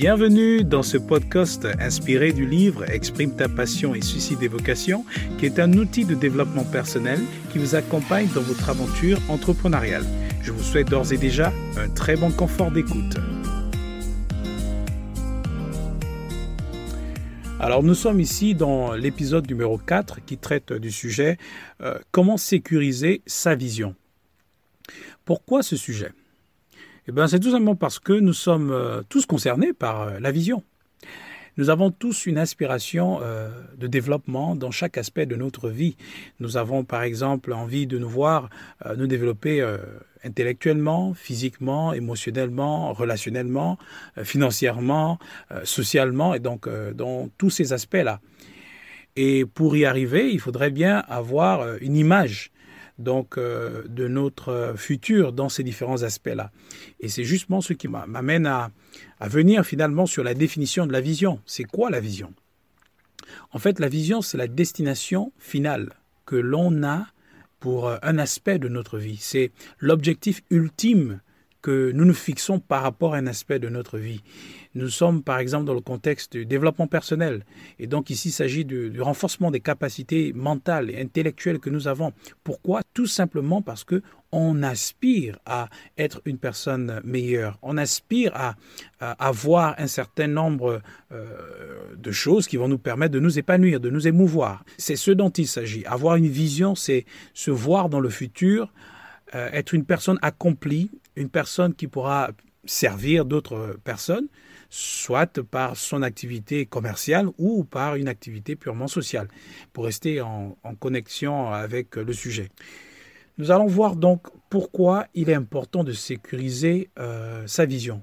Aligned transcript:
Bienvenue 0.00 0.62
dans 0.62 0.84
ce 0.84 0.96
podcast 0.96 1.66
inspiré 1.80 2.32
du 2.32 2.46
livre 2.46 2.88
Exprime 2.88 3.34
ta 3.34 3.48
passion 3.48 3.96
et 3.96 4.00
suscite 4.00 4.38
des 4.38 4.46
vocations, 4.46 5.04
qui 5.40 5.46
est 5.46 5.58
un 5.58 5.72
outil 5.72 6.04
de 6.04 6.14
développement 6.14 6.62
personnel 6.62 7.18
qui 7.50 7.58
vous 7.58 7.74
accompagne 7.74 8.28
dans 8.32 8.42
votre 8.42 8.70
aventure 8.70 9.18
entrepreneuriale. 9.28 10.04
Je 10.40 10.52
vous 10.52 10.62
souhaite 10.62 10.88
d'ores 10.88 11.12
et 11.12 11.16
déjà 11.16 11.52
un 11.76 11.88
très 11.88 12.14
bon 12.14 12.30
confort 12.30 12.70
d'écoute. 12.70 13.16
Alors 17.58 17.82
nous 17.82 17.94
sommes 17.96 18.20
ici 18.20 18.54
dans 18.54 18.92
l'épisode 18.92 19.50
numéro 19.50 19.78
4 19.78 20.24
qui 20.24 20.38
traite 20.38 20.72
du 20.72 20.92
sujet 20.92 21.38
euh, 21.82 21.98
comment 22.12 22.36
sécuriser 22.36 23.22
sa 23.26 23.56
vision. 23.56 23.96
Pourquoi 25.24 25.64
ce 25.64 25.74
sujet? 25.74 26.12
Eh 27.08 27.12
bien, 27.12 27.26
c'est 27.26 27.40
tout 27.40 27.52
simplement 27.52 27.74
parce 27.74 27.98
que 27.98 28.12
nous 28.12 28.34
sommes 28.34 28.70
euh, 28.70 29.00
tous 29.08 29.24
concernés 29.24 29.72
par 29.72 30.02
euh, 30.02 30.20
la 30.20 30.30
vision. 30.30 30.62
Nous 31.56 31.70
avons 31.70 31.90
tous 31.90 32.26
une 32.26 32.36
inspiration 32.36 33.20
euh, 33.22 33.48
de 33.78 33.86
développement 33.86 34.54
dans 34.54 34.70
chaque 34.70 34.98
aspect 34.98 35.24
de 35.24 35.34
notre 35.34 35.70
vie. 35.70 35.96
Nous 36.38 36.58
avons 36.58 36.84
par 36.84 37.02
exemple 37.02 37.54
envie 37.54 37.86
de 37.86 37.98
nous 37.98 38.10
voir 38.10 38.50
nous 38.96 39.06
développer 39.08 39.66
intellectuellement, 40.22 41.14
physiquement, 41.14 41.92
émotionnellement, 41.92 42.92
relationnellement, 42.92 43.76
financièrement, 44.22 45.18
socialement, 45.64 46.32
et 46.34 46.38
donc 46.38 46.68
dans 46.94 47.28
tous 47.38 47.50
ces 47.50 47.72
aspects-là. 47.72 48.20
Et 49.16 49.44
pour 49.44 49.76
y 49.76 49.84
arriver, 49.84 50.30
il 50.30 50.38
faudrait 50.38 50.70
bien 50.70 51.02
avoir 51.08 51.76
une 51.80 51.96
image 51.96 52.52
donc 52.98 53.38
euh, 53.38 53.84
de 53.88 54.08
notre 54.08 54.74
futur 54.76 55.32
dans 55.32 55.48
ces 55.48 55.62
différents 55.62 56.02
aspects-là. 56.02 56.50
Et 57.00 57.08
c'est 57.08 57.24
justement 57.24 57.60
ce 57.60 57.72
qui 57.72 57.88
m'amène 57.88 58.46
à, 58.46 58.70
à 59.20 59.28
venir 59.28 59.64
finalement 59.64 60.06
sur 60.06 60.24
la 60.24 60.34
définition 60.34 60.86
de 60.86 60.92
la 60.92 61.00
vision. 61.00 61.40
C'est 61.46 61.64
quoi 61.64 61.90
la 61.90 62.00
vision? 62.00 62.32
En 63.52 63.58
fait, 63.58 63.78
la 63.78 63.88
vision, 63.88 64.22
c'est 64.22 64.38
la 64.38 64.48
destination 64.48 65.32
finale 65.38 65.92
que 66.26 66.36
l'on 66.36 66.82
a 66.82 67.06
pour 67.60 67.90
un 68.02 68.18
aspect 68.18 68.58
de 68.58 68.68
notre 68.68 68.98
vie. 68.98 69.18
C'est 69.20 69.52
l'objectif 69.78 70.42
ultime 70.50 71.20
que 71.62 71.90
nous 71.92 72.04
nous 72.04 72.14
fixons 72.14 72.60
par 72.60 72.82
rapport 72.82 73.14
à 73.14 73.18
un 73.18 73.26
aspect 73.26 73.58
de 73.58 73.68
notre 73.68 73.98
vie. 73.98 74.22
Nous 74.74 74.88
sommes 74.88 75.22
par 75.22 75.38
exemple 75.38 75.64
dans 75.64 75.74
le 75.74 75.80
contexte 75.80 76.36
du 76.36 76.46
développement 76.46 76.86
personnel. 76.86 77.44
Et 77.78 77.86
donc 77.86 78.10
ici, 78.10 78.28
il 78.28 78.32
s'agit 78.32 78.64
du, 78.64 79.00
renforcement 79.00 79.50
des 79.50 79.60
capacités 79.60 80.32
mentales 80.32 80.90
et 80.90 81.00
intellectuelles 81.00 81.58
que 81.58 81.70
nous 81.70 81.88
avons. 81.88 82.12
Pourquoi? 82.44 82.82
Tout 82.94 83.06
simplement 83.06 83.62
parce 83.62 83.84
que 83.84 84.02
on 84.30 84.62
aspire 84.62 85.38
à 85.46 85.68
être 85.96 86.20
une 86.26 86.38
personne 86.38 87.00
meilleure. 87.02 87.58
On 87.62 87.78
aspire 87.78 88.32
à, 88.34 88.56
avoir 89.00 89.74
un 89.78 89.86
certain 89.86 90.26
nombre 90.26 90.82
euh, 91.12 91.24
de 91.96 92.10
choses 92.10 92.46
qui 92.46 92.56
vont 92.56 92.68
nous 92.68 92.78
permettre 92.78 93.12
de 93.12 93.20
nous 93.20 93.38
épanouir, 93.38 93.80
de 93.80 93.90
nous 93.90 94.06
émouvoir. 94.06 94.64
C'est 94.76 94.96
ce 94.96 95.12
dont 95.12 95.30
il 95.30 95.48
s'agit. 95.48 95.84
Avoir 95.86 96.16
une 96.16 96.28
vision, 96.28 96.74
c'est 96.74 97.06
se 97.32 97.50
voir 97.50 97.88
dans 97.88 98.00
le 98.00 98.10
futur, 98.10 98.72
euh, 99.34 99.48
être 99.52 99.72
une 99.74 99.84
personne 99.84 100.18
accomplie, 100.22 100.90
une 101.18 101.28
personne 101.28 101.74
qui 101.74 101.88
pourra 101.88 102.30
servir 102.64 103.24
d'autres 103.24 103.76
personnes, 103.84 104.28
soit 104.70 105.40
par 105.42 105.76
son 105.76 106.02
activité 106.02 106.66
commerciale 106.66 107.28
ou 107.38 107.64
par 107.64 107.96
une 107.96 108.08
activité 108.08 108.56
purement 108.56 108.86
sociale, 108.86 109.28
pour 109.72 109.84
rester 109.84 110.20
en, 110.20 110.56
connexion 110.78 111.50
avec 111.50 111.96
le 111.96 112.12
sujet. 112.12 112.50
Nous 113.38 113.50
allons 113.50 113.66
voir 113.66 113.96
donc 113.96 114.26
pourquoi 114.50 115.06
il 115.14 115.30
est 115.30 115.34
important 115.34 115.84
de 115.84 115.92
sécuriser 115.92 116.90
euh, 116.98 117.46
sa 117.46 117.64
vision. 117.64 118.02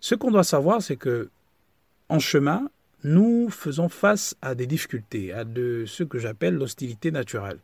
Ce 0.00 0.14
qu'on 0.14 0.30
doit 0.30 0.44
savoir, 0.44 0.82
c'est 0.82 0.96
que 0.96 1.30
en 2.08 2.18
chemin, 2.18 2.68
nous 3.02 3.48
faisons 3.50 3.88
face 3.88 4.36
à 4.42 4.54
des 4.54 4.66
difficultés, 4.66 5.32
à 5.32 5.44
ce 5.44 6.02
que 6.04 6.18
j'appelle 6.18 6.54
l'hostilité 6.54 7.10
naturelle. 7.10 7.58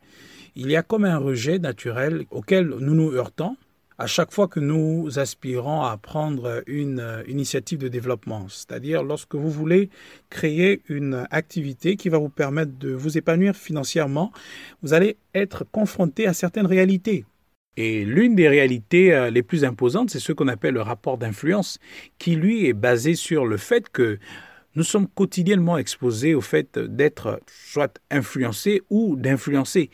Il 0.55 0.69
y 0.69 0.75
a 0.75 0.83
comme 0.83 1.05
un 1.05 1.17
rejet 1.17 1.59
naturel 1.59 2.25
auquel 2.31 2.67
nous 2.67 2.95
nous 2.95 3.11
heurtons 3.11 3.55
à 3.97 4.07
chaque 4.07 4.31
fois 4.31 4.47
que 4.47 4.59
nous 4.59 5.19
aspirons 5.19 5.81
à 5.81 5.97
prendre 5.97 6.63
une 6.67 6.99
euh, 6.99 7.23
initiative 7.27 7.79
de 7.79 7.87
développement, 7.87 8.47
c'est-à-dire 8.49 9.03
lorsque 9.03 9.35
vous 9.35 9.49
voulez 9.49 9.89
créer 10.29 10.81
une 10.89 11.25
activité 11.31 11.95
qui 11.95 12.09
va 12.09 12.17
vous 12.17 12.29
permettre 12.29 12.77
de 12.77 12.91
vous 12.91 13.17
épanouir 13.17 13.55
financièrement, 13.55 14.31
vous 14.81 14.93
allez 14.93 15.17
être 15.33 15.63
confronté 15.63 16.27
à 16.27 16.33
certaines 16.33 16.65
réalités. 16.65 17.25
Et 17.75 18.05
l'une 18.05 18.35
des 18.35 18.47
réalités 18.47 19.13
euh, 19.13 19.29
les 19.29 19.41
plus 19.41 19.65
imposantes, 19.65 20.11
c'est 20.11 20.19
ce 20.19 20.31
qu'on 20.31 20.47
appelle 20.47 20.75
le 20.75 20.81
rapport 20.81 21.17
d'influence, 21.17 21.79
qui 22.19 22.35
lui 22.35 22.67
est 22.67 22.73
basé 22.73 23.15
sur 23.15 23.45
le 23.45 23.57
fait 23.57 23.89
que 23.89 24.19
nous 24.75 24.83
sommes 24.83 25.07
quotidiennement 25.07 25.77
exposés 25.77 26.33
au 26.33 26.41
fait 26.41 26.79
d'être 26.79 27.39
soit 27.47 27.99
influencés 28.09 28.81
ou 28.89 29.15
d'influencer. 29.15 29.89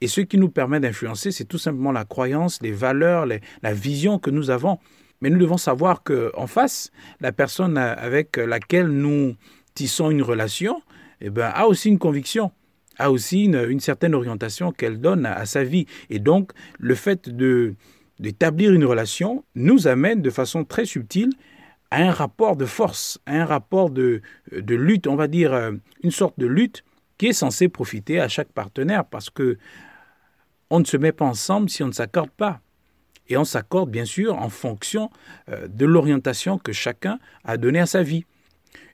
Et 0.00 0.08
ce 0.08 0.20
qui 0.20 0.36
nous 0.38 0.50
permet 0.50 0.80
d'influencer, 0.80 1.30
c'est 1.30 1.44
tout 1.44 1.58
simplement 1.58 1.92
la 1.92 2.04
croyance, 2.04 2.60
les 2.62 2.72
valeurs, 2.72 3.26
la 3.26 3.72
vision 3.72 4.18
que 4.18 4.30
nous 4.30 4.50
avons. 4.50 4.78
Mais 5.20 5.30
nous 5.30 5.38
devons 5.38 5.56
savoir 5.56 6.02
qu'en 6.02 6.46
face, 6.46 6.90
la 7.20 7.32
personne 7.32 7.78
avec 7.78 8.36
laquelle 8.36 8.88
nous 8.88 9.34
tissons 9.74 10.10
une 10.10 10.22
relation 10.22 10.82
eh 11.20 11.30
ben, 11.30 11.50
a 11.54 11.66
aussi 11.66 11.88
une 11.88 11.98
conviction, 11.98 12.50
a 12.98 13.10
aussi 13.10 13.44
une, 13.44 13.80
certaine 13.80 14.14
orientation 14.14 14.72
qu'elle 14.72 15.00
donne 15.00 15.24
à, 15.24 15.46
sa 15.46 15.64
vie. 15.64 15.86
Et 16.10 16.18
donc, 16.18 16.52
le 16.78 16.94
fait 16.94 17.30
de, 17.30 17.74
d'établir 18.18 18.72
une 18.72 18.84
relation 18.84 19.44
nous 19.54 19.86
amène 19.88 20.20
de 20.20 20.30
façon 20.30 20.64
très 20.64 20.84
subtile 20.84 21.30
à 21.90 22.02
un 22.02 22.10
rapport 22.10 22.56
de 22.56 22.66
force, 22.66 23.18
à 23.26 23.40
un 23.40 23.44
rapport 23.44 23.90
de, 23.90 24.20
de 24.52 24.74
lutte, 24.74 25.06
on 25.06 25.16
va 25.16 25.28
dire 25.28 25.54
euh, 25.54 25.72
une 26.02 26.10
sorte 26.10 26.38
de 26.38 26.46
lutte 26.46 26.84
qui 27.16 27.28
est 27.28 27.32
censée 27.32 27.68
profiter 27.68 28.20
à 28.20 28.28
chaque 28.28 28.52
partenaire 28.52 29.04
parce 29.04 29.30
que 29.30 29.56
on 30.70 30.80
ne 30.80 30.84
se 30.84 30.96
met 30.96 31.12
pas 31.12 31.24
ensemble 31.24 31.70
si 31.70 31.82
on 31.82 31.88
ne 31.88 31.92
s'accorde 31.92 32.30
pas. 32.30 32.60
Et 33.28 33.36
on 33.36 33.44
s'accorde 33.44 33.90
bien 33.90 34.04
sûr 34.04 34.38
en 34.38 34.48
fonction 34.48 35.10
euh, 35.48 35.66
de 35.68 35.84
l'orientation 35.84 36.58
que 36.58 36.72
chacun 36.72 37.18
a 37.44 37.56
donnée 37.56 37.80
à 37.80 37.86
sa 37.86 38.02
vie. 38.02 38.24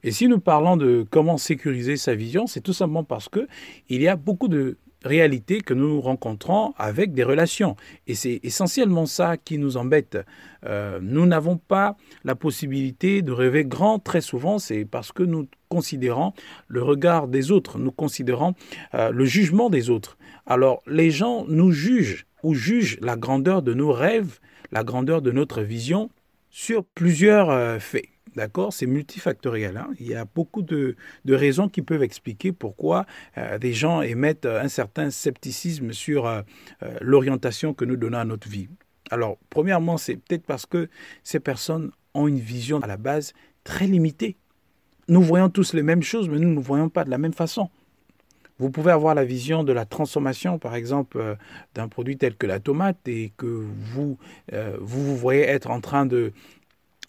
Et 0.02 0.10
si 0.10 0.26
nous 0.28 0.40
parlons 0.40 0.76
de 0.76 1.06
comment 1.10 1.36
sécuriser 1.36 1.96
sa 1.96 2.14
vision, 2.14 2.46
c'est 2.46 2.60
tout 2.60 2.72
simplement 2.72 3.04
parce 3.04 3.28
que 3.28 3.46
il 3.88 4.02
y 4.02 4.08
a 4.08 4.16
beaucoup 4.16 4.48
de 4.48 4.78
réalités 5.04 5.60
que 5.60 5.74
nous 5.74 6.00
rencontrons 6.00 6.74
avec 6.76 7.12
des 7.12 7.24
relations. 7.24 7.76
Et 8.06 8.14
c'est 8.14 8.40
essentiellement 8.42 9.06
ça 9.06 9.36
qui 9.36 9.58
nous 9.58 9.76
embête. 9.76 10.18
Euh, 10.64 10.98
nous 11.02 11.26
n'avons 11.26 11.56
pas 11.56 11.96
la 12.24 12.34
possibilité 12.34 13.22
de 13.22 13.32
rêver 13.32 13.64
grand 13.64 13.98
très 13.98 14.20
souvent, 14.20 14.58
c'est 14.58 14.84
parce 14.84 15.12
que 15.12 15.22
nous 15.22 15.48
considérons 15.68 16.32
le 16.68 16.82
regard 16.82 17.28
des 17.28 17.50
autres, 17.50 17.78
nous 17.78 17.92
considérons 17.92 18.54
euh, 18.94 19.10
le 19.10 19.24
jugement 19.24 19.70
des 19.70 19.90
autres. 19.90 20.18
Alors 20.46 20.82
les 20.86 21.10
gens 21.10 21.44
nous 21.48 21.72
jugent 21.72 22.26
ou 22.42 22.54
jugent 22.54 22.98
la 23.00 23.16
grandeur 23.16 23.62
de 23.62 23.74
nos 23.74 23.92
rêves, 23.92 24.38
la 24.70 24.84
grandeur 24.84 25.22
de 25.22 25.30
notre 25.30 25.62
vision 25.62 26.10
sur 26.50 26.84
plusieurs 26.84 27.50
euh, 27.50 27.78
faits. 27.78 28.11
D'accord 28.34 28.72
C'est 28.72 28.86
multifactoriel. 28.86 29.76
Hein. 29.76 29.88
Il 30.00 30.06
y 30.06 30.14
a 30.14 30.24
beaucoup 30.24 30.62
de, 30.62 30.96
raisons 31.26 31.68
qui 31.68 31.82
peuvent 31.82 32.02
expliquer 32.02 32.52
pourquoi 32.52 33.06
euh, 33.36 33.58
des 33.58 33.74
gens 33.74 34.00
émettent 34.02 34.46
un 34.46 34.68
certain 34.68 35.10
scepticisme 35.10 35.92
sur 35.92 36.26
euh, 36.26 36.42
l'orientation 37.00 37.74
que 37.74 37.84
nous 37.84 37.96
donnons 37.96 38.18
à 38.18 38.24
notre 38.24 38.48
vie. 38.48 38.68
Alors, 39.10 39.36
premièrement, 39.50 39.98
c'est 39.98 40.16
peut-être 40.16 40.46
parce 40.46 40.64
que 40.64 40.88
ces 41.22 41.40
personnes 41.40 41.90
ont 42.14 42.28
une 42.28 42.40
vision 42.40 42.80
à 42.80 42.86
la 42.86 42.96
base 42.96 43.34
très 43.64 43.86
limitée. 43.86 44.36
Nous 45.08 45.22
voyons 45.22 45.50
tous 45.50 45.74
les 45.74 45.82
mêmes 45.82 46.02
choses, 46.02 46.28
mais 46.28 46.38
nous 46.38 46.54
ne 46.54 46.60
voyons 46.60 46.88
pas 46.88 47.04
de 47.04 47.10
la 47.10 47.18
même 47.18 47.34
façon. 47.34 47.68
Vous 48.58 48.70
pouvez 48.70 48.92
avoir 48.92 49.14
la 49.14 49.24
vision 49.24 49.64
de 49.64 49.72
la 49.72 49.84
transformation, 49.84 50.58
par 50.58 50.74
exemple, 50.74 51.18
euh, 51.18 51.34
d'un 51.74 51.88
produit 51.88 52.16
tel 52.16 52.36
que 52.36 52.46
la 52.46 52.60
tomate 52.60 53.08
et 53.08 53.32
que 53.36 53.46
euh, 53.46 53.66
vous, 53.90 54.16
vous 54.80 55.16
voyez 55.16 55.42
être 55.42 55.70
en 55.70 55.80
train 55.80 56.06
de, 56.06 56.32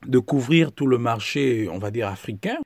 de 0.06 0.20
couvrir 0.20 0.72
tout 0.72 0.88
le 0.88 0.98
marché, 0.98 1.68
on 1.72 1.78
va 1.78 1.92
dire, 1.92 2.08
africain, 2.08 2.58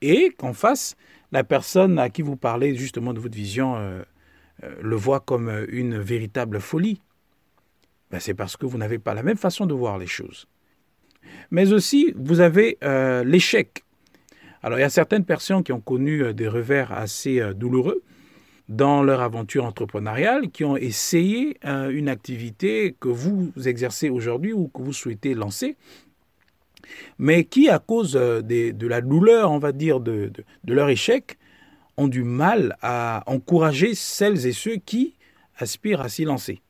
et 0.00 0.30
qu'en 0.36 0.52
face, 0.52 0.96
la 1.32 1.44
personne 1.44 1.98
à 1.98 2.08
qui 2.08 2.22
vous 2.22 2.36
parlez 2.36 2.74
justement 2.74 3.12
de 3.12 3.20
votre 3.20 3.36
vision 3.36 3.76
euh, 3.76 4.02
le 4.80 4.96
voit 4.96 5.20
comme 5.20 5.66
une 5.68 5.98
véritable 5.98 6.60
folie. 6.60 7.00
Ben, 8.10 8.20
c'est 8.20 8.34
parce 8.34 8.56
que 8.56 8.66
vous 8.66 8.78
n'avez 8.78 8.98
pas 8.98 9.14
la 9.14 9.22
même 9.22 9.36
façon 9.36 9.66
de 9.66 9.74
voir 9.74 9.98
les 9.98 10.06
choses. 10.06 10.46
Mais 11.50 11.72
aussi, 11.72 12.14
vous 12.16 12.40
avez 12.40 12.78
l'échec. 13.24 13.84
Alors 14.62 14.78
il 14.78 14.82
y 14.82 14.84
a 14.84 14.90
certaines 14.90 15.24
personnes 15.24 15.62
qui 15.62 15.72
ont 15.72 15.80
connu 15.80 16.22
euh, 16.22 16.32
des 16.32 16.48
revers 16.48 16.92
assez 16.92 17.40
euh, 17.40 17.54
douloureux 17.54 18.02
dans 18.68 19.02
leur 19.02 19.22
aventure 19.22 19.64
entrepreneuriale, 19.64 20.50
qui 20.50 20.62
ont 20.64 20.76
essayé 20.76 21.56
euh, 21.64 21.88
une 21.88 22.08
activité 22.08 22.94
que 23.00 23.08
vous 23.08 23.50
exercez 23.64 24.10
aujourd'hui 24.10 24.52
ou 24.52 24.68
que 24.68 24.82
vous 24.82 24.92
souhaitez 24.92 25.32
lancer, 25.32 25.76
mais 27.18 27.44
qui, 27.44 27.68
à 27.68 27.78
cause 27.78 28.12
de 28.12 28.86
la 28.86 29.00
douleur, 29.00 29.50
on 29.50 29.58
va 29.58 29.72
dire, 29.72 30.00
de, 30.00 30.32
leur 30.66 30.88
échec, 30.88 31.38
ont 31.96 32.08
du 32.08 32.22
mal 32.22 32.76
à 32.80 33.22
encourager 33.26 33.94
celles 33.94 34.46
et 34.46 34.52
ceux 34.52 34.76
qui 34.76 35.16
aspirent 35.56 36.00
à 36.00 36.08
s'y 36.08 36.24
lancer? 36.24 36.60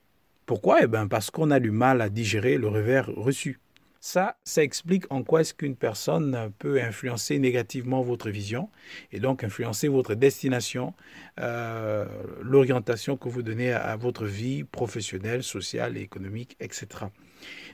Pourquoi? 0.46 0.82
Eh 0.82 0.86
bien 0.86 1.06
parce 1.06 1.30
qu'on 1.30 1.50
a 1.50 1.60
du 1.60 1.70
mal 1.70 2.00
à 2.00 2.08
digérer 2.08 2.56
le 2.56 2.68
revers 2.68 3.10
reçu. 3.14 3.60
Ça, 4.00 4.36
ça 4.44 4.62
explique 4.62 5.04
en 5.10 5.24
quoi 5.24 5.40
est-ce 5.40 5.52
qu'une 5.52 5.74
personne 5.74 6.52
peut 6.58 6.80
influencer 6.80 7.38
négativement 7.38 8.00
votre 8.00 8.30
vision 8.30 8.70
et 9.10 9.18
donc 9.18 9.42
influencer 9.42 9.88
votre 9.88 10.14
destination, 10.14 10.94
euh, 11.40 12.06
l'orientation 12.40 13.16
que 13.16 13.28
vous 13.28 13.42
donnez 13.42 13.72
à, 13.72 13.96
votre 13.96 14.24
vie 14.24 14.62
professionnelle, 14.62 15.42
sociale, 15.42 15.96
économique, 15.96 16.56
etc. 16.60 16.86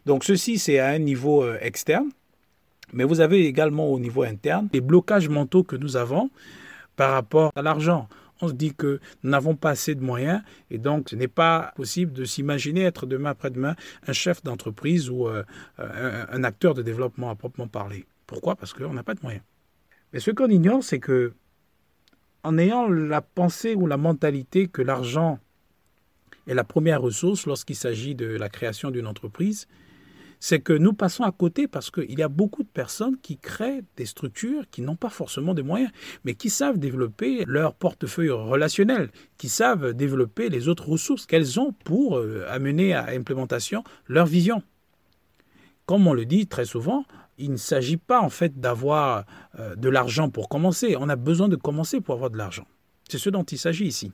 Donc 0.06 0.24
ceci, 0.24 0.58
c'est 0.58 0.78
à 0.78 0.88
un 0.88 0.98
niveau 0.98 1.44
euh, 1.44 1.58
externe, 1.60 2.08
mais 2.92 3.04
vous 3.04 3.20
avez 3.20 3.46
également 3.46 3.86
au 3.88 3.98
niveau 3.98 4.22
interne 4.22 4.68
les 4.72 4.80
blocages 4.80 5.28
mentaux 5.28 5.62
que 5.62 5.76
nous 5.76 5.96
avons 5.96 6.30
par 6.96 7.12
rapport 7.12 7.52
à 7.56 7.62
l'argent 7.62 8.08
on 8.40 8.48
se 8.48 8.52
dit 8.52 8.74
que 8.74 9.00
nous 9.22 9.30
n'avons 9.30 9.54
pas 9.56 9.70
assez 9.70 9.94
de 9.94 10.02
moyens 10.02 10.42
et 10.70 10.78
donc 10.78 11.10
ce 11.10 11.16
n'est 11.16 11.28
pas 11.28 11.72
possible 11.76 12.12
de 12.12 12.24
s'imaginer 12.24 12.82
être 12.82 13.06
demain 13.06 13.30
après-demain 13.30 13.76
un 14.06 14.12
chef 14.12 14.42
d'entreprise 14.42 15.10
ou 15.10 15.28
euh, 15.28 15.44
un, 15.78 16.44
acteur 16.44 16.74
de 16.74 16.82
développement 16.82 17.30
à 17.30 17.34
proprement 17.34 17.68
parler. 17.68 18.06
Pourquoi? 18.26 18.56
Parce 18.56 18.72
qu'on 18.72 18.92
n'a 18.92 19.02
pas 19.02 19.14
de 19.14 19.20
moyens. 19.22 19.44
Mais 20.12 20.20
ce 20.20 20.30
qu'on 20.30 20.48
ignore, 20.48 20.82
c'est 20.82 21.00
que 21.00 21.32
en 22.42 22.58
ayant 22.58 22.88
la 22.88 23.22
pensée 23.22 23.74
ou 23.74 23.86
la 23.86 23.96
mentalité 23.96 24.68
que 24.68 24.82
l'argent 24.82 25.38
est 26.46 26.54
la 26.54 26.64
première 26.64 27.00
ressource 27.00 27.46
lorsqu'il 27.46 27.76
s'agit 27.76 28.14
de 28.14 28.26
la 28.26 28.48
création 28.50 28.90
d'une 28.90 29.06
entreprise, 29.06 29.66
c'est 30.46 30.60
que 30.60 30.74
nous 30.74 30.92
passons 30.92 31.24
à 31.24 31.32
côté 31.32 31.66
parce 31.66 31.90
qu'il 31.90 32.18
y 32.18 32.22
a 32.22 32.28
beaucoup 32.28 32.64
de 32.64 32.68
personnes 32.68 33.16
qui 33.16 33.38
créent 33.38 33.82
des 33.96 34.04
structures 34.04 34.68
qui 34.70 34.82
n'ont 34.82 34.94
pas 34.94 35.08
forcément 35.08 35.54
des 35.54 35.62
moyens, 35.62 35.90
mais 36.24 36.34
qui 36.34 36.50
savent 36.50 36.76
développer 36.76 37.44
leur 37.46 37.72
portefeuille 37.72 38.28
relationnel, 38.28 39.10
qui 39.38 39.48
savent 39.48 39.94
développer 39.94 40.50
les 40.50 40.68
autres 40.68 40.86
ressources 40.86 41.24
qu'elles 41.24 41.58
ont 41.58 41.72
pour 41.72 42.18
euh, 42.18 42.44
amener 42.50 42.92
à 42.92 43.06
implémentation 43.06 43.84
leur 44.06 44.26
vision. 44.26 44.62
Comme 45.86 46.06
on 46.06 46.12
le 46.12 46.26
dit 46.26 46.46
très 46.46 46.66
souvent, 46.66 47.06
il 47.38 47.50
ne 47.50 47.56
s'agit 47.56 47.96
pas 47.96 48.20
en 48.20 48.28
fait 48.28 48.60
d'avoir 48.60 49.24
euh, 49.58 49.74
de 49.76 49.88
l'argent 49.88 50.28
pour 50.28 50.50
commencer. 50.50 50.94
On 51.00 51.08
a 51.08 51.16
besoin 51.16 51.48
de 51.48 51.56
commencer 51.56 52.02
pour 52.02 52.16
avoir 52.16 52.28
de 52.28 52.36
l'argent. 52.36 52.66
C'est 53.08 53.16
ce 53.16 53.30
dont 53.30 53.44
il 53.44 53.58
s'agit 53.58 53.86
ici. 53.86 54.12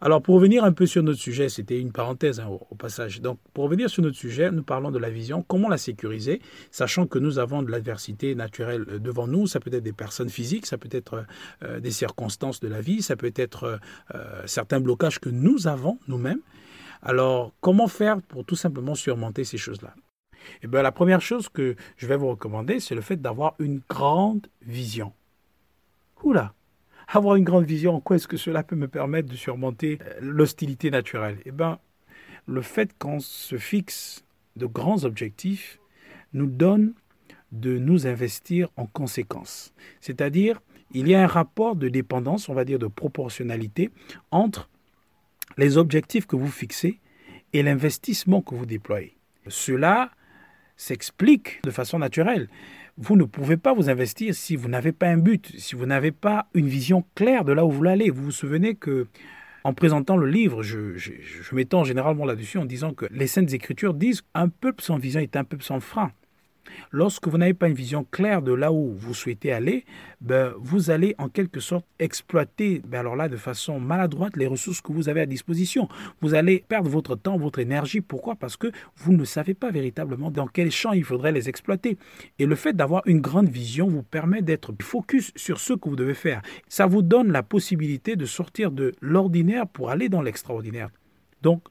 Alors, 0.00 0.20
pour 0.20 0.34
revenir 0.34 0.64
un 0.64 0.72
peu 0.72 0.84
sur 0.86 1.02
notre 1.02 1.18
sujet, 1.18 1.48
c'était 1.48 1.80
une 1.80 1.92
parenthèse 1.92 2.40
hein, 2.40 2.48
au, 2.48 2.74
passage. 2.74 3.20
Donc, 3.22 3.38
pour 3.54 3.64
revenir 3.64 3.88
sur 3.88 4.02
notre 4.02 4.16
sujet, 4.16 4.50
nous 4.50 4.62
parlons 4.62 4.90
de 4.90 4.98
la 4.98 5.08
vision, 5.08 5.42
comment 5.42 5.68
la 5.68 5.78
sécuriser, 5.78 6.42
sachant 6.70 7.06
que 7.06 7.18
nous 7.18 7.38
avons 7.38 7.62
de 7.62 7.70
l'adversité 7.70 8.34
naturelle 8.34 8.84
euh, 8.88 8.98
devant 8.98 9.26
nous. 9.26 9.46
Ça 9.46 9.58
peut 9.58 9.72
être 9.72 9.82
des 9.82 9.94
personnes 9.94 10.28
physiques, 10.28 10.66
ça 10.66 10.76
peut 10.76 10.90
être 10.92 11.14
euh, 11.14 11.22
euh, 11.64 11.80
des 11.80 11.90
circonstances 11.90 12.60
de 12.60 12.68
la 12.68 12.80
vie, 12.80 13.02
ça 13.02 13.16
peut 13.16 13.32
être 13.34 13.80
certains 14.44 14.80
blocages 14.80 15.18
que 15.18 15.28
nous 15.28 15.66
avons 15.66 15.98
nous-mêmes. 16.08 16.40
Alors, 17.02 17.52
comment 17.60 17.88
faire 17.88 18.20
pour 18.22 18.44
tout 18.44 18.56
simplement 18.56 18.94
surmonter 18.94 19.44
ces 19.44 19.58
choses-là? 19.58 19.94
Eh 20.62 20.66
bien, 20.66 20.82
la 20.82 20.92
première 20.92 21.20
chose 21.20 21.48
que 21.48 21.76
je 21.96 22.06
vais 22.06 22.16
vous 22.16 22.28
recommander, 22.28 22.80
c'est 22.80 22.94
le 22.94 23.00
fait 23.00 23.16
d'avoir 23.16 23.54
une 23.58 23.80
grande 23.88 24.46
vision. 24.62 25.12
Oula 26.22 26.54
avoir 27.08 27.36
une 27.36 27.44
grande 27.44 27.64
vision, 27.64 27.94
en 27.94 28.00
quoi 28.00 28.16
est-ce 28.16 28.28
que 28.28 28.36
cela 28.36 28.62
peut 28.62 28.76
me 28.76 28.88
permettre 28.88 29.28
de 29.28 29.36
surmonter 29.36 29.98
euh, 30.02 30.18
l'hostilité 30.20 30.90
naturelle? 30.90 31.38
Eh 31.44 31.52
bien, 31.52 31.78
le 32.46 32.62
fait 32.62 32.96
qu'on 32.98 33.20
se 33.20 33.56
fixe 33.56 34.24
de 34.56 34.66
grands 34.66 35.04
objectifs 35.04 35.80
nous 36.32 36.46
donne 36.46 36.94
de 37.52 37.78
nous 37.78 38.06
investir 38.06 38.68
en 38.76 38.86
conséquence. 38.86 39.72
C'est-à-dire, 40.00 40.60
il 40.92 41.08
y 41.08 41.14
a 41.14 41.22
un 41.22 41.26
rapport 41.26 41.76
de 41.76 41.88
dépendance, 41.88 42.48
on 42.48 42.54
va 42.54 42.64
dire 42.64 42.78
de 42.78 42.86
proportionnalité, 42.86 43.90
entre 44.30 44.68
les 45.56 45.78
objectifs 45.78 46.26
que 46.26 46.36
vous 46.36 46.50
fixez 46.50 47.00
et 47.52 47.62
l'investissement 47.62 48.42
que 48.42 48.54
vous 48.54 48.66
déployez. 48.66 49.16
Cela 49.48 50.10
s'explique 50.76 51.62
de 51.62 51.70
façon 51.70 51.98
naturelle 51.98 52.48
vous 52.98 53.16
ne 53.16 53.24
pouvez 53.24 53.56
pas 53.56 53.74
vous 53.74 53.90
investir 53.90 54.34
si 54.34 54.56
vous 54.56 54.68
n'avez 54.68 54.92
pas 54.92 55.08
un 55.08 55.18
but, 55.18 55.52
si 55.58 55.74
vous 55.74 55.86
n'avez 55.86 56.12
pas 56.12 56.46
une 56.54 56.66
vision 56.68 57.04
claire 57.14 57.44
de 57.44 57.52
là 57.52 57.64
où 57.64 57.70
vous 57.70 57.76
voulez 57.76 57.90
aller. 57.90 58.10
Vous 58.10 58.24
vous 58.24 58.30
souvenez 58.30 58.74
que 58.74 59.06
en 59.64 59.74
présentant 59.74 60.16
le 60.16 60.26
livre, 60.26 60.62
je, 60.62 60.96
je, 60.96 61.12
je 61.20 61.54
m'étends 61.54 61.84
généralement 61.84 62.24
là-dessus 62.24 62.58
en 62.58 62.64
disant 62.64 62.94
que 62.94 63.06
les 63.10 63.26
Saintes 63.26 63.52
Écritures 63.52 63.94
disent 63.94 64.22
un 64.34 64.48
peuple 64.48 64.82
sans 64.82 64.96
vision 64.96 65.20
est 65.20 65.36
un 65.36 65.44
peuple 65.44 65.64
sans 65.64 65.80
frein. 65.80 66.12
Lorsque 66.90 67.28
vous 67.28 67.38
n'avez 67.38 67.54
pas 67.54 67.68
une 67.68 67.74
vision 67.74 68.04
claire 68.10 68.42
de 68.42 68.52
là 68.52 68.72
où 68.72 68.92
vous 68.94 69.14
souhaitez 69.14 69.52
aller, 69.52 69.84
ben, 70.20 70.52
vous 70.58 70.90
allez 70.90 71.14
en 71.18 71.28
quelque 71.28 71.60
sorte 71.60 71.86
exploiter, 71.98 72.82
ben, 72.86 73.00
alors 73.00 73.16
là, 73.16 73.28
de 73.28 73.36
façon 73.36 73.80
maladroite, 73.80 74.36
les 74.36 74.46
ressources 74.46 74.80
que 74.80 74.92
vous 74.92 75.08
avez 75.08 75.20
à 75.20 75.26
disposition. 75.26 75.88
Vous 76.20 76.34
allez 76.34 76.64
perdre 76.68 76.88
votre 76.88 77.16
temps, 77.16 77.36
votre 77.36 77.58
énergie. 77.58 78.00
Pourquoi? 78.00 78.36
Parce 78.36 78.56
que 78.56 78.70
vous 78.96 79.12
ne 79.12 79.24
savez 79.24 79.54
pas 79.54 79.70
véritablement 79.70 80.30
dans 80.30 80.46
quel 80.46 80.70
champ 80.70 80.92
il 80.92 81.04
faudrait 81.04 81.32
les 81.32 81.48
exploiter. 81.48 81.98
Et 82.38 82.46
le 82.46 82.54
fait 82.54 82.74
d'avoir 82.74 83.02
une 83.06 83.20
grande 83.20 83.48
vision 83.48 83.88
vous 83.88 84.02
permet 84.02 84.42
d'être 84.42 84.72
focus 84.80 85.32
sur 85.36 85.60
ce 85.60 85.72
que 85.74 85.88
vous 85.88 85.96
devez 85.96 86.14
faire. 86.14 86.42
Ça 86.68 86.86
vous 86.86 87.02
donne 87.02 87.32
la 87.32 87.42
possibilité 87.42 88.16
de 88.16 88.26
sortir 88.26 88.70
de 88.70 88.94
l'ordinaire 89.00 89.66
pour 89.66 89.90
aller 89.90 90.08
dans 90.08 90.22
l'extraordinaire. 90.22 90.90
Donc, 91.42 91.62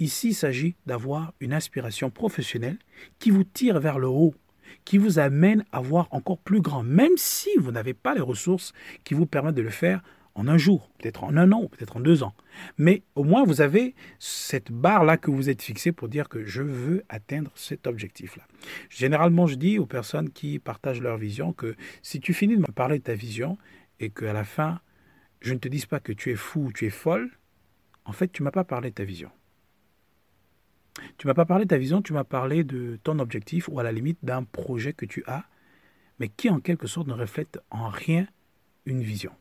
Ici, 0.00 0.28
il 0.28 0.34
s'agit 0.34 0.76
d'avoir 0.86 1.34
une 1.40 1.52
inspiration 1.52 2.10
professionnelle 2.10 2.78
qui 3.18 3.30
vous 3.30 3.44
tire 3.44 3.78
vers 3.78 3.98
le 3.98 4.08
haut, 4.08 4.34
qui 4.86 4.96
vous 4.96 5.18
amène 5.18 5.64
à 5.72 5.80
voir 5.82 6.08
encore 6.10 6.38
plus 6.38 6.62
grand, 6.62 6.82
même 6.82 7.16
si 7.16 7.50
vous 7.58 7.70
n'avez 7.70 7.92
pas 7.92 8.14
les 8.14 8.22
ressources 8.22 8.72
qui 9.04 9.12
vous 9.12 9.26
permettent 9.26 9.56
de 9.56 9.62
le 9.62 9.68
faire 9.68 10.02
en 10.34 10.48
un 10.48 10.56
jour, 10.56 10.90
peut-être 10.98 11.22
en 11.24 11.36
un 11.36 11.52
an, 11.52 11.66
peut-être 11.66 11.98
en 11.98 12.00
deux 12.00 12.22
ans. 12.22 12.34
Mais 12.78 13.02
au 13.14 13.24
moins, 13.24 13.44
vous 13.44 13.60
avez 13.60 13.94
cette 14.18 14.72
barre-là 14.72 15.18
que 15.18 15.30
vous 15.30 15.50
êtes 15.50 15.60
fixée 15.60 15.92
pour 15.92 16.08
dire 16.08 16.30
que 16.30 16.46
je 16.46 16.62
veux 16.62 17.04
atteindre 17.10 17.50
cet 17.54 17.86
objectif-là. 17.86 18.44
Généralement, 18.88 19.46
je 19.46 19.56
dis 19.56 19.78
aux 19.78 19.86
personnes 19.86 20.30
qui 20.30 20.58
partagent 20.58 21.02
leur 21.02 21.18
vision 21.18 21.52
que 21.52 21.76
si 22.00 22.20
tu 22.20 22.32
finis 22.32 22.56
de 22.56 22.62
me 22.62 22.72
parler 22.72 23.00
de 23.00 23.04
ta 23.04 23.14
vision 23.14 23.58
et 23.98 24.08
qu'à 24.08 24.32
la 24.32 24.44
fin, 24.44 24.80
je 25.42 25.52
ne 25.52 25.58
te 25.58 25.68
dise 25.68 25.84
pas 25.84 26.00
que 26.00 26.12
tu 26.12 26.30
es 26.30 26.36
fou 26.36 26.66
ou 26.66 26.72
tu 26.72 26.86
es 26.86 26.90
folle, 26.90 27.30
en 28.06 28.12
fait, 28.12 28.32
tu 28.32 28.42
ne 28.42 28.44
m'as 28.44 28.50
pas 28.50 28.64
parlé 28.64 28.88
de 28.90 28.94
ta 28.94 29.04
vision. 29.04 29.30
Tu 31.18 31.26
m'as 31.26 31.34
pas 31.34 31.44
parlé 31.44 31.64
de 31.64 31.68
ta 31.68 31.78
vision, 31.78 32.02
tu 32.02 32.12
m'as 32.12 32.24
parlé 32.24 32.64
de 32.64 32.98
ton 33.02 33.18
objectif 33.18 33.68
ou 33.68 33.78
à 33.78 33.82
la 33.82 33.92
limite 33.92 34.18
d'un 34.22 34.42
projet 34.42 34.92
que 34.92 35.06
tu 35.06 35.22
as, 35.26 35.44
mais 36.18 36.28
qui 36.28 36.50
en 36.50 36.60
quelque 36.60 36.86
sorte 36.86 37.06
ne 37.06 37.14
reflète 37.14 37.58
en 37.70 37.88
rien 37.88 38.26
une 38.86 39.02
vision. 39.02 39.32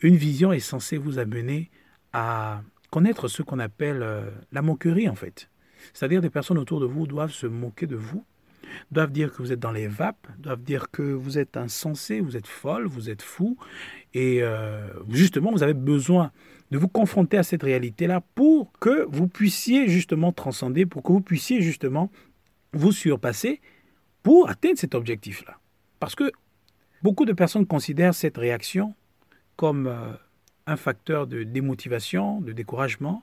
Une 0.00 0.16
vision 0.16 0.52
est 0.52 0.60
censée 0.60 0.98
vous 0.98 1.18
amener 1.18 1.70
à 2.12 2.62
connaître 2.90 3.28
ce 3.28 3.42
qu'on 3.42 3.58
appelle 3.58 4.02
euh, 4.02 4.30
la 4.52 4.62
moquerie 4.62 5.08
en 5.08 5.14
fait. 5.14 5.48
C'est-à-dire 5.92 6.20
des 6.20 6.30
personnes 6.30 6.58
autour 6.58 6.80
de 6.80 6.86
vous 6.86 7.06
doivent 7.06 7.32
se 7.32 7.46
moquer 7.46 7.86
de 7.86 7.96
vous, 7.96 8.24
doivent 8.90 9.12
dire 9.12 9.32
que 9.32 9.42
vous 9.42 9.52
êtes 9.52 9.60
dans 9.60 9.72
les 9.72 9.88
vapes, 9.88 10.26
doivent 10.38 10.62
dire 10.62 10.90
que 10.90 11.02
vous 11.02 11.38
êtes 11.38 11.56
insensé, 11.56 12.20
vous 12.20 12.36
êtes 12.36 12.46
folle, 12.46 12.86
vous 12.86 13.10
êtes 13.10 13.22
fou, 13.22 13.56
et 14.14 14.42
euh, 14.42 14.88
justement 15.08 15.50
vous 15.50 15.62
avez 15.62 15.74
besoin 15.74 16.32
de 16.72 16.78
vous 16.78 16.88
confronter 16.88 17.36
à 17.36 17.42
cette 17.42 17.62
réalité-là 17.62 18.22
pour 18.34 18.72
que 18.80 19.06
vous 19.10 19.28
puissiez 19.28 19.88
justement 19.88 20.32
transcender, 20.32 20.86
pour 20.86 21.02
que 21.02 21.12
vous 21.12 21.20
puissiez 21.20 21.60
justement 21.60 22.10
vous 22.72 22.92
surpasser 22.92 23.60
pour 24.22 24.48
atteindre 24.48 24.78
cet 24.78 24.94
objectif-là. 24.94 25.58
Parce 26.00 26.14
que 26.14 26.32
beaucoup 27.02 27.26
de 27.26 27.34
personnes 27.34 27.66
considèrent 27.66 28.14
cette 28.14 28.38
réaction 28.38 28.94
comme 29.56 29.86
euh, 29.86 30.14
un 30.66 30.76
facteur 30.76 31.26
de 31.26 31.42
démotivation, 31.42 32.40
de 32.40 32.52
découragement, 32.52 33.22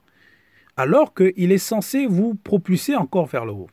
alors 0.77 1.15
qu'il 1.15 1.51
est 1.51 1.58
censé 1.58 2.06
vous 2.06 2.36
propulser 2.36 2.96
encore 2.96 3.25
vers 3.25 3.46
le 3.46 3.53
haut. 3.53 3.70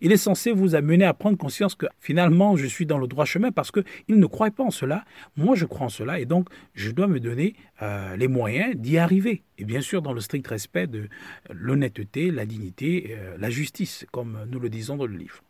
Il 0.00 0.12
est 0.12 0.16
censé 0.16 0.52
vous 0.52 0.74
amener 0.74 1.04
à 1.04 1.14
prendre 1.14 1.36
conscience 1.38 1.74
que 1.74 1.86
finalement 2.00 2.56
je 2.56 2.66
suis 2.66 2.86
dans 2.86 2.98
le 2.98 3.06
droit 3.06 3.24
chemin 3.24 3.52
parce 3.52 3.70
qu'il 3.70 3.84
ne 4.08 4.26
croit 4.26 4.50
pas 4.50 4.64
en 4.64 4.70
cela. 4.70 5.04
Moi 5.36 5.54
je 5.54 5.64
crois 5.64 5.86
en 5.86 5.90
cela 5.90 6.20
et 6.20 6.26
donc 6.26 6.48
je 6.74 6.90
dois 6.90 7.06
me 7.06 7.20
donner 7.20 7.54
euh, 7.82 8.16
les 8.16 8.28
moyens 8.28 8.76
d'y 8.76 8.98
arriver. 8.98 9.42
Et 9.58 9.64
bien 9.64 9.80
sûr 9.80 10.02
dans 10.02 10.12
le 10.12 10.20
strict 10.20 10.46
respect 10.46 10.86
de 10.86 11.08
l'honnêteté, 11.50 12.30
la 12.30 12.46
dignité, 12.46 13.16
euh, 13.18 13.36
la 13.38 13.50
justice, 13.50 14.06
comme 14.12 14.38
nous 14.50 14.60
le 14.60 14.68
disons 14.68 14.96
dans 14.96 15.06
le 15.06 15.16
livre. 15.16 15.42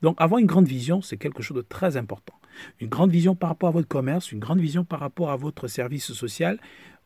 Donc 0.00 0.16
avoir 0.20 0.38
une 0.38 0.46
grande 0.46 0.66
vision, 0.66 1.02
c'est 1.02 1.16
quelque 1.16 1.42
chose 1.42 1.56
de 1.56 1.62
très 1.62 1.96
important. 1.96 2.34
Une 2.80 2.88
grande 2.88 3.10
vision 3.10 3.34
par 3.34 3.48
rapport 3.48 3.70
à 3.70 3.72
votre 3.72 3.88
commerce, 3.88 4.32
une 4.32 4.38
grande 4.38 4.60
vision 4.60 4.84
par 4.84 5.00
rapport 5.00 5.30
à 5.30 5.36
votre 5.36 5.68
service 5.68 6.12
social, 6.12 6.58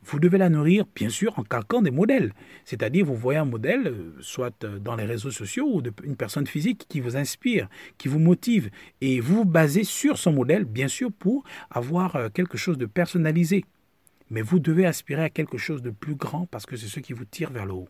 vous 0.06 0.20
devez 0.20 0.38
la 0.38 0.48
nourrir, 0.48 0.84
bien 0.94 1.08
sûr, 1.08 1.36
en 1.38 1.42
calquant 1.42 1.82
des 1.82 1.90
modèles. 1.90 2.32
C'est-à-dire, 2.64 3.04
vous 3.04 3.16
voyez 3.16 3.40
un 3.40 3.44
modèle, 3.44 3.88
euh, 3.88 4.16
soit 4.20 4.64
euh, 4.64 4.78
dans 4.78 4.94
les 4.94 5.04
réseaux 5.04 5.32
sociaux 5.32 5.66
ou 5.66 5.82
une 6.04 6.16
personne 6.16 6.46
physique 6.46 6.86
qui 6.88 7.00
vous 7.00 7.16
inspire, 7.16 7.68
qui 7.98 8.08
vous 8.08 8.20
motive, 8.20 8.70
et 9.00 9.20
vous 9.20 9.36
vous 9.36 9.44
basez 9.44 9.84
sur 9.84 10.16
son 10.16 10.32
modèle, 10.32 10.64
bien 10.64 10.88
sûr, 10.88 11.10
pour 11.12 11.44
avoir 11.70 12.16
euh, 12.16 12.28
quelque 12.28 12.56
chose 12.56 12.78
de 12.78 12.86
personnalisé. 12.86 13.64
Mais 14.30 14.42
vous 14.42 14.60
devez 14.60 14.86
aspirer 14.86 15.24
à 15.24 15.30
quelque 15.30 15.58
chose 15.58 15.82
de 15.82 15.90
plus 15.90 16.14
grand 16.14 16.46
parce 16.46 16.66
que 16.66 16.76
c'est 16.76 16.88
ce 16.88 17.00
qui 17.00 17.12
vous 17.12 17.24
tire 17.24 17.50
vers 17.50 17.66
le 17.66 17.74
haut. 17.74 17.88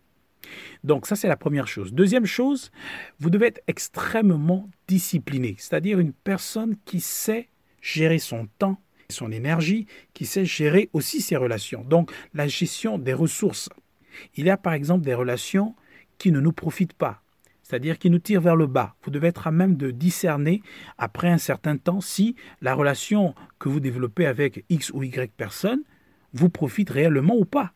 Donc 0.85 1.06
ça, 1.06 1.16
c'est 1.16 1.28
la 1.28 1.37
première 1.37 1.68
chose. 1.68 1.92
Deuxième 1.92 2.26
chose, 2.26 2.70
vous 3.18 3.30
devez 3.30 3.46
être 3.46 3.62
extrêmement 3.66 4.68
discipliné, 4.87 5.56
c'est-à-dire 5.58 5.99
une 5.99 6.12
personne 6.12 6.76
qui 6.85 7.00
sait 7.00 7.49
gérer 7.80 8.18
son 8.18 8.49
temps, 8.58 8.80
son 9.11 9.31
énergie, 9.33 9.87
qui 10.15 10.27
sait 10.27 10.45
gérer 10.45 10.91
aussi 10.93 11.21
ses 11.21 11.37
relations. 11.37 11.85
Donc 11.85 12.13
la 12.35 12.49
gestion 12.49 12.99
des 12.99 13.15
ressources. 13.15 13.69
Il 14.35 14.47
y 14.47 14.51
a 14.51 14.57
par 14.57 14.73
exemple 14.73 15.05
des 15.05 15.15
relations 15.15 15.75
qui 16.19 16.33
ne 16.33 16.41
nous 16.41 16.53
profitent 16.53 16.95
pas. 16.95 17.23
c'est-à-dire 17.67 17.99
qui 17.99 18.11
nous 18.11 18.21
tire 18.21 18.41
vers 18.41 18.55
le 18.55 18.69
bas. 18.69 18.95
Vous 19.03 19.11
devez 19.11 19.27
être 19.29 19.49
à 19.49 19.51
même 19.51 19.77
de 19.77 19.91
discerner 19.91 20.63
après 20.99 21.29
un 21.29 21.39
certain 21.39 21.77
temps 21.77 22.01
si 22.01 22.37
la 22.61 22.75
relation 22.75 23.35
que 23.59 23.69
vous 23.69 23.81
développez 23.81 24.25
avec 24.27 24.65
X 24.69 24.91
ou 24.95 25.03
Y 25.03 25.33
personne 25.37 25.81
vous 26.33 26.49
profite 26.49 26.91
réellement 26.91 27.35
ou 27.35 27.45
pas. 27.45 27.73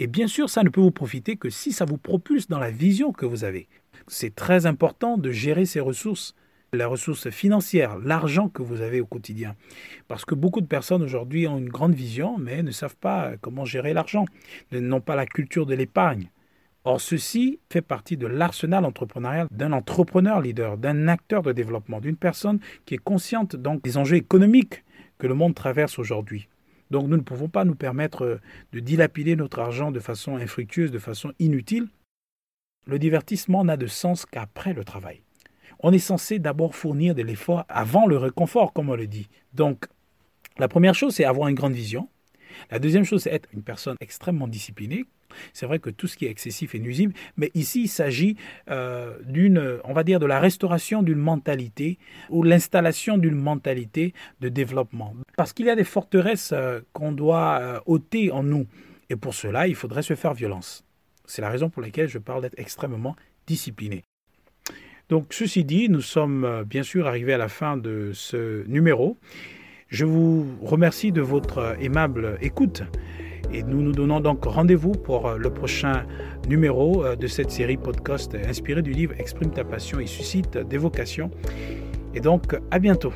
Et 0.00 0.08
bien 0.08 0.26
sûr, 0.26 0.50
ça 0.50 0.64
ne 0.64 0.68
peut 0.68 0.80
vous 0.80 0.90
profiter 0.90 1.36
que 1.36 1.48
si 1.48 1.72
ça 1.72 1.84
vous 1.84 1.98
propulse 1.98 2.48
dans 2.48 2.58
la 2.58 2.72
vision 2.72 3.12
que 3.12 3.26
vous 3.26 3.44
avez. 3.44 3.68
C'est 4.08 4.34
très 4.34 4.66
important 4.66 5.16
de 5.16 5.30
gérer 5.30 5.64
ces 5.64 5.80
ressources, 5.80 6.34
la 6.72 6.86
ressource 6.86 7.30
financière, 7.30 7.98
l'argent 7.98 8.48
que 8.48 8.62
vous 8.62 8.80
avez 8.80 9.00
au 9.00 9.06
quotidien. 9.06 9.56
Parce 10.08 10.24
que 10.24 10.34
beaucoup 10.34 10.60
de 10.60 10.66
personnes 10.66 11.02
aujourd'hui 11.02 11.46
ont 11.46 11.58
une 11.58 11.68
grande 11.68 11.94
vision, 11.94 12.38
mais 12.38 12.62
ne 12.62 12.70
savent 12.70 12.96
pas 12.96 13.32
comment 13.40 13.64
gérer 13.64 13.92
l'argent, 13.92 14.24
n'ont 14.72 15.00
pas 15.00 15.16
la 15.16 15.26
culture 15.26 15.66
de 15.66 15.74
l'épargne. 15.74 16.30
Or, 16.84 17.00
ceci 17.00 17.58
fait 17.70 17.82
partie 17.82 18.16
de 18.16 18.26
l'arsenal 18.26 18.86
entrepreneurial 18.86 19.48
d'un 19.50 19.72
entrepreneur 19.72 20.40
leader, 20.40 20.78
d'un 20.78 21.08
acteur 21.08 21.42
de 21.42 21.52
développement, 21.52 22.00
d'une 22.00 22.16
personne 22.16 22.58
qui 22.86 22.94
est 22.94 22.98
consciente 22.98 23.54
donc 23.54 23.82
des 23.82 23.98
enjeux 23.98 24.16
économiques 24.16 24.82
que 25.18 25.26
le 25.26 25.34
monde 25.34 25.54
traverse 25.54 25.98
aujourd'hui. 25.98 26.48
Donc 26.90 27.06
nous 27.06 27.16
ne 27.16 27.22
pouvons 27.22 27.48
pas 27.48 27.64
nous 27.64 27.74
permettre 27.74 28.24
euh, 28.24 28.40
de 28.72 28.80
dilapider 28.80 29.36
notre 29.36 29.60
argent 29.60 29.92
de 29.92 30.00
façon 30.00 30.36
infructueuse, 30.36 30.90
de 30.90 30.98
façon 30.98 31.32
inutile. 31.38 31.88
Le 32.86 32.98
divertissement 32.98 33.64
n'a 33.64 33.76
de 33.76 33.86
sens 33.86 34.26
qu'après 34.26 34.72
le 34.72 34.82
travail. 34.82 35.22
On 35.82 35.92
est 35.92 35.98
censé 35.98 36.38
d'abord 36.38 36.74
fournir 36.74 37.14
de 37.14 37.22
l'effort 37.22 37.64
avant 37.68 38.06
le 38.06 38.16
réconfort, 38.16 38.72
comme 38.72 38.90
on 38.90 38.96
le 38.96 39.06
dit. 39.06 39.28
Donc, 39.54 39.86
la 40.58 40.68
première 40.68 40.94
chose, 40.94 41.14
c'est 41.14 41.24
avoir 41.24 41.48
une 41.48 41.54
grande 41.54 41.72
vision. 41.72 42.08
La 42.70 42.78
deuxième 42.78 43.04
chose, 43.04 43.22
c'est 43.22 43.32
être 43.32 43.48
une 43.52 43.62
personne 43.62 43.96
extrêmement 44.00 44.48
disciplinée, 44.48 45.06
c'est 45.52 45.66
vrai 45.66 45.78
que 45.78 45.90
tout 45.90 46.06
ce 46.06 46.16
qui 46.16 46.26
est 46.26 46.30
excessif 46.30 46.74
est 46.74 46.78
nuisible, 46.78 47.14
mais 47.36 47.50
ici 47.54 47.82
il 47.82 47.88
s'agit 47.88 48.36
euh, 48.70 49.16
d'une, 49.24 49.78
on 49.84 49.92
va 49.92 50.04
dire, 50.04 50.20
de 50.20 50.26
la 50.26 50.40
restauration 50.40 51.02
d'une 51.02 51.18
mentalité 51.18 51.98
ou 52.28 52.42
l'installation 52.42 53.18
d'une 53.18 53.34
mentalité 53.34 54.14
de 54.40 54.48
développement. 54.48 55.14
Parce 55.36 55.52
qu'il 55.52 55.66
y 55.66 55.70
a 55.70 55.76
des 55.76 55.84
forteresses 55.84 56.52
euh, 56.52 56.80
qu'on 56.92 57.12
doit 57.12 57.58
euh, 57.60 57.80
ôter 57.86 58.30
en 58.30 58.42
nous. 58.42 58.66
Et 59.08 59.16
pour 59.16 59.34
cela, 59.34 59.66
il 59.66 59.74
faudrait 59.74 60.02
se 60.02 60.14
faire 60.14 60.34
violence. 60.34 60.84
C'est 61.26 61.42
la 61.42 61.50
raison 61.50 61.70
pour 61.70 61.82
laquelle 61.82 62.08
je 62.08 62.18
parle 62.18 62.42
d'être 62.42 62.58
extrêmement 62.58 63.16
discipliné. 63.46 64.02
Donc, 65.10 65.26
ceci 65.30 65.64
dit, 65.64 65.88
nous 65.88 66.00
sommes 66.00 66.64
bien 66.66 66.82
sûr 66.82 67.06
arrivés 67.06 67.34
à 67.34 67.38
la 67.38 67.48
fin 67.48 67.76
de 67.76 68.12
ce 68.14 68.66
numéro. 68.66 69.18
Je 69.88 70.04
vous 70.04 70.46
remercie 70.62 71.10
de 71.10 71.20
votre 71.20 71.76
aimable 71.80 72.38
écoute. 72.40 72.84
Et 73.52 73.64
nous 73.64 73.82
nous 73.82 73.90
donnons 73.90 74.20
donc 74.20 74.44
rendez-vous 74.44 74.92
pour 74.92 75.26
euh, 75.26 75.36
le 75.36 75.50
prochain 75.50 76.04
numéro 76.48 77.04
euh, 77.04 77.16
de 77.16 77.26
cette 77.26 77.50
série 77.50 77.76
podcast 77.76 78.36
inspirée 78.46 78.82
du 78.82 78.92
livre 78.92 79.14
Exprime 79.18 79.50
ta 79.50 79.64
passion 79.64 79.98
et 79.98 80.06
suscite 80.06 80.56
des 80.56 80.78
vocations. 80.78 81.32
Et 82.14 82.20
donc, 82.20 82.56
à 82.70 82.78
bientôt. 82.78 83.12